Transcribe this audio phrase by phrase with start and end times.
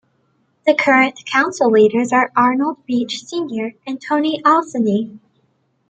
[0.65, 5.19] The current council leaders are Arnold Beach Senior and Tony Alsenay.